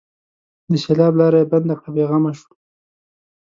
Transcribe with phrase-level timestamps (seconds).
[0.71, 2.51] د سېلاب لاره یې بنده کړه؛ بې غمه شو.